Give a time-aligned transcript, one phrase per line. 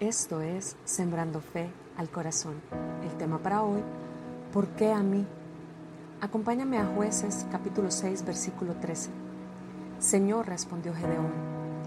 [0.00, 2.56] Esto es Sembrando Fe al Corazón.
[3.02, 3.80] El tema para hoy,
[4.52, 5.26] ¿por qué a mí?
[6.20, 9.08] Acompáñame a jueces capítulo 6 versículo 13.
[9.98, 11.32] Señor, respondió Gedeón,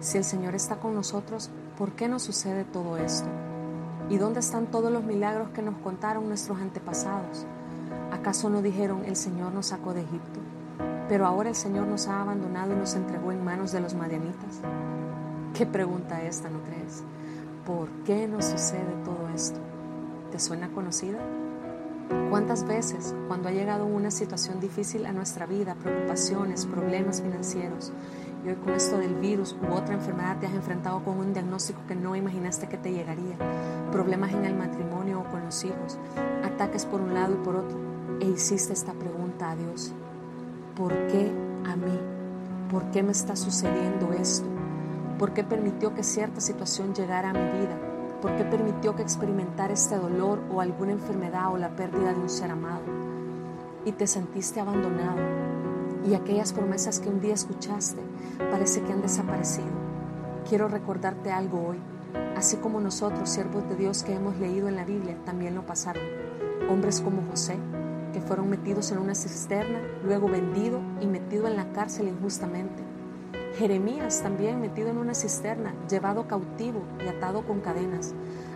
[0.00, 3.28] si el Señor está con nosotros, ¿por qué nos sucede todo esto?
[4.10, 7.46] ¿Y dónde están todos los milagros que nos contaron nuestros antepasados?
[8.10, 10.40] ¿Acaso no dijeron el Señor nos sacó de Egipto?
[11.08, 14.60] Pero ahora el Señor nos ha abandonado y nos entregó en manos de los madianitas.
[15.54, 17.04] ¿Qué pregunta esta, no crees?
[17.66, 19.60] ¿Por qué nos sucede todo esto?
[20.32, 21.20] ¿Te suena conocida?
[22.28, 27.92] ¿Cuántas veces cuando ha llegado una situación difícil a nuestra vida, preocupaciones, problemas financieros,
[28.44, 31.80] y hoy con esto del virus u otra enfermedad te has enfrentado con un diagnóstico
[31.86, 33.36] que no imaginaste que te llegaría,
[33.92, 35.98] problemas en el matrimonio o con los hijos,
[36.42, 37.78] ataques por un lado y por otro,
[38.20, 39.92] e hiciste esta pregunta a Dios,
[40.76, 41.30] ¿por qué
[41.64, 42.00] a mí?
[42.72, 44.51] ¿Por qué me está sucediendo esto?
[45.22, 47.78] ¿Por qué permitió que cierta situación llegara a mi vida?
[48.20, 52.28] ¿Por qué permitió que experimentara este dolor o alguna enfermedad o la pérdida de un
[52.28, 52.82] ser amado?
[53.84, 55.20] Y te sentiste abandonado.
[56.04, 58.02] Y aquellas promesas que un día escuchaste
[58.50, 59.70] parece que han desaparecido.
[60.48, 61.78] Quiero recordarte algo hoy.
[62.36, 66.02] Así como nosotros, siervos de Dios que hemos leído en la Biblia, también lo pasaron.
[66.68, 67.58] Hombres como José,
[68.12, 72.91] que fueron metidos en una cisterna, luego vendido y metido en la cárcel injustamente
[73.58, 78.14] Jeremías también metido en una cisterna, llevado cautivo y atado con cadenas.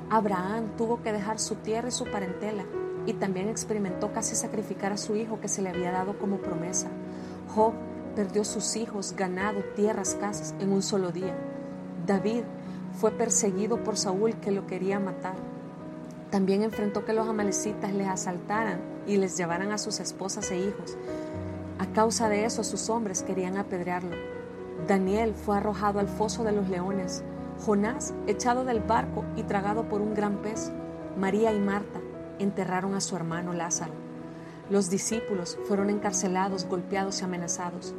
[0.09, 2.65] Abraham tuvo que dejar su tierra y su parentela
[3.05, 6.89] y también experimentó casi sacrificar a su hijo que se le había dado como promesa.
[7.55, 7.75] Job
[8.15, 11.37] perdió sus hijos, ganado, tierras, casas en un solo día.
[12.07, 12.45] David
[12.99, 15.37] fue perseguido por Saúl que lo quería matar.
[16.31, 20.97] También enfrentó que los amalecitas les asaltaran y les llevaran a sus esposas e hijos.
[21.79, 24.17] A causa de eso sus hombres querían apedrearlo.
[24.87, 27.25] Daniel fue arrojado al foso de los leones,
[27.65, 30.71] Jonás echado del barco y tragado por un gran pez,
[31.17, 32.01] María y Marta
[32.39, 33.93] enterraron a su hermano Lázaro.
[34.69, 37.95] Los discípulos fueron encarcelados, golpeados y amenazados.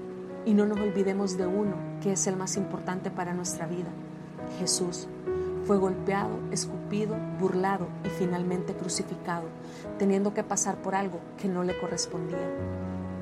[0.45, 3.89] Y no nos olvidemos de uno que es el más importante para nuestra vida,
[4.59, 5.07] Jesús.
[5.65, 9.47] Fue golpeado, escupido, burlado y finalmente crucificado,
[9.97, 12.49] teniendo que pasar por algo que no le correspondía.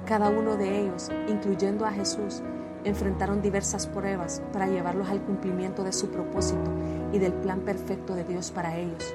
[0.06, 2.44] Cada uno de ellos, incluyendo a Jesús,
[2.86, 6.72] enfrentaron diversas pruebas para llevarlos al cumplimiento de su propósito
[7.12, 9.14] y del plan perfecto de Dios para ellos,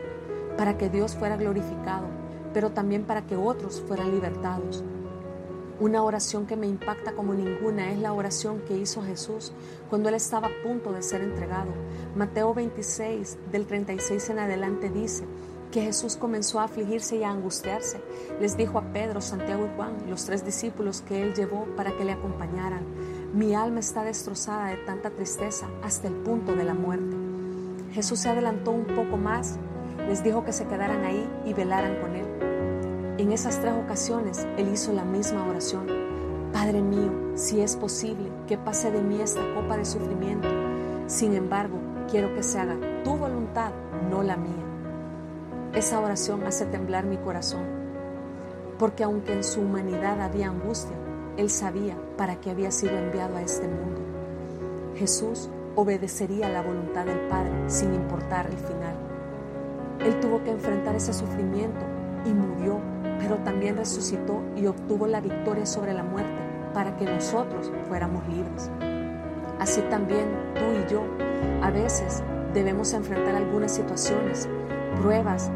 [0.57, 2.07] para que Dios fuera glorificado,
[2.53, 4.85] pero también para que otros fueran libertados.
[5.79, 9.53] Una oración que me impacta como ninguna es la oración que hizo Jesús
[9.89, 11.71] cuando él estaba a punto de ser entregado.
[12.15, 15.25] Mateo 26, del 36 en adelante dice,
[15.71, 18.01] que Jesús comenzó a afligirse y a angustiarse.
[18.41, 22.05] Les dijo a Pedro, Santiago y Juan, los tres discípulos que él llevó para que
[22.05, 22.85] le acompañaran.
[23.33, 27.17] Mi alma está destrozada de tanta tristeza hasta el punto de la muerte.
[27.93, 29.57] Jesús se adelantó un poco más,
[30.09, 32.27] les dijo que se quedaran ahí y velaran con él.
[33.19, 35.87] En esas tres ocasiones él hizo la misma oración.
[36.53, 40.49] Padre mío, si es posible, que pase de mí esta copa de sufrimiento.
[41.07, 41.79] Sin embargo,
[42.11, 43.71] quiero que se haga tu voluntad,
[44.11, 44.65] no la mía.
[45.73, 47.63] Esa oración hace temblar mi corazón,
[48.77, 50.97] porque aunque en su humanidad había angustia,
[51.37, 54.01] él sabía para qué había sido enviado a este mundo.
[54.97, 58.97] Jesús obedecería la voluntad del Padre sin importar el final.
[60.01, 61.81] Él tuvo que enfrentar ese sufrimiento
[62.25, 62.81] y murió,
[63.19, 66.41] pero también resucitó y obtuvo la victoria sobre la muerte
[66.75, 68.71] para que nosotros fuéramos libres.
[69.59, 71.03] Así también tú y yo
[71.63, 72.23] a veces
[72.55, 74.49] debemos enfrentar algunas situaciones,
[75.01, 75.51] pruebas,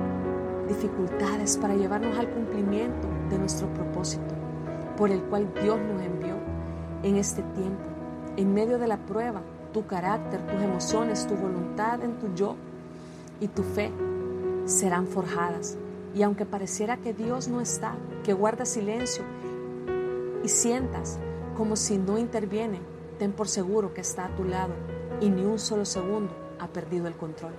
[0.68, 4.33] dificultades para llevarnos al cumplimiento de nuestro propósito
[4.96, 6.36] por el cual Dios nos envió
[7.02, 7.84] en este tiempo.
[8.36, 12.56] En medio de la prueba, tu carácter, tus emociones, tu voluntad en tu yo
[13.40, 13.90] y tu fe
[14.64, 15.76] serán forjadas.
[16.14, 19.24] Y aunque pareciera que Dios no está, que guarda silencio
[20.42, 21.18] y sientas
[21.56, 22.80] como si no interviene,
[23.18, 24.74] ten por seguro que está a tu lado
[25.20, 27.52] y ni un solo segundo ha perdido el control.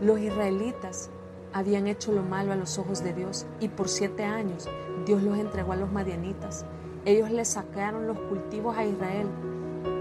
[0.00, 1.10] Los israelitas
[1.52, 4.68] habían hecho lo malo a los ojos de Dios y por siete años
[5.06, 6.64] Dios los entregó a los madianitas.
[7.04, 9.26] Ellos les sacaron los cultivos a Israel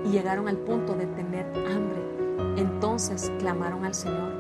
[0.06, 2.00] y llegaron al punto de tener hambre.
[2.58, 4.32] Entonces clamaron al Señor.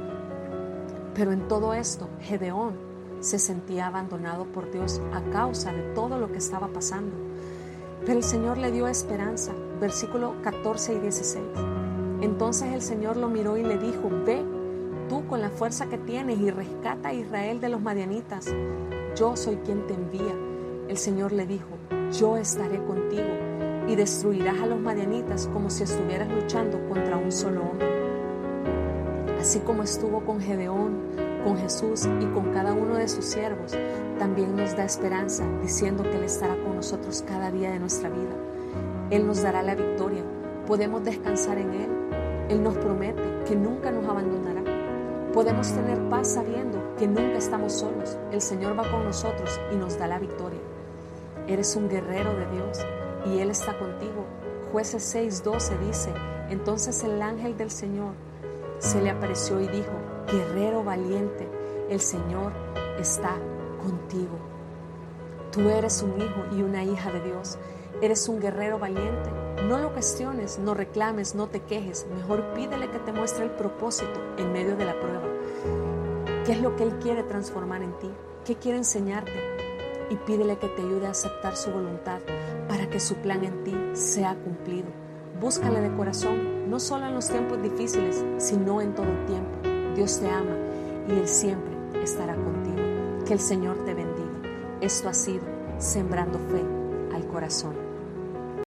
[1.13, 2.73] Pero en todo esto, Gedeón
[3.19, 7.15] se sentía abandonado por Dios a causa de todo lo que estaba pasando.
[8.05, 9.53] Pero el Señor le dio esperanza.
[9.79, 11.43] Versículo 14 y 16.
[12.21, 14.43] Entonces el Señor lo miró y le dijo, ve
[15.09, 18.45] tú con la fuerza que tienes y rescata a Israel de los madianitas.
[19.15, 20.35] Yo soy quien te envía.
[20.87, 21.67] El Señor le dijo,
[22.17, 23.27] yo estaré contigo
[23.87, 27.89] y destruirás a los madianitas como si estuvieras luchando contra un solo hombre.
[29.39, 30.99] Así como estuvo con Gedeón,
[31.43, 33.75] con Jesús y con cada uno de sus siervos,
[34.19, 38.35] también nos da esperanza diciendo que Él estará con nosotros cada día de nuestra vida.
[39.09, 40.23] Él nos dará la victoria.
[40.67, 41.89] Podemos descansar en Él.
[42.49, 44.68] Él nos promete que nunca nos abandonará.
[45.33, 48.17] Podemos tener paz sabiendo que nunca estamos solos.
[48.31, 50.59] El Señor va con nosotros y nos da la victoria.
[51.47, 52.79] Eres un guerrero de Dios
[53.27, 54.25] y Él está contigo.
[54.71, 56.13] Jueces 6:12 dice,
[56.49, 58.13] entonces el ángel del Señor
[58.79, 59.91] se le apareció y dijo,
[60.31, 61.47] guerrero valiente,
[61.89, 62.51] el Señor
[62.99, 63.37] está
[63.83, 64.18] contigo.
[65.59, 67.57] Tú eres un hijo y una hija de Dios.
[68.01, 69.29] Eres un guerrero valiente.
[69.67, 72.07] No lo cuestiones, no reclames, no te quejes.
[72.15, 75.27] Mejor pídele que te muestre el propósito en medio de la prueba.
[76.45, 78.09] ¿Qué es lo que Él quiere transformar en ti?
[78.45, 79.33] ¿Qué quiere enseñarte?
[80.09, 82.19] Y pídele que te ayude a aceptar su voluntad
[82.69, 84.87] para que su plan en ti sea cumplido.
[85.41, 89.57] Búscale de corazón, no solo en los tiempos difíciles, sino en todo tiempo.
[89.93, 90.55] Dios te ama
[91.09, 93.25] y Él siempre estará contigo.
[93.25, 93.88] Que el Señor te.
[94.81, 95.43] Esto ha sido
[95.77, 96.63] Sembrando Fe
[97.13, 97.88] al Corazón.